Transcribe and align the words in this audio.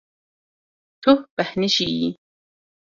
Tu 1.01 1.11
bêhnijiyî. 1.35 2.09